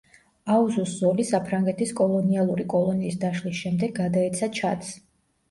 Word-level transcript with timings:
აუზუს 0.51 0.95
ზოლი 1.01 1.25
საფრანგეთის 1.31 1.91
კოლონიალური 1.99 2.65
კოლონიის 2.75 3.21
დაშლის 3.27 3.61
შემდეგ 3.61 3.95
გადაეცა 4.01 4.53
ჩადს. 4.61 4.93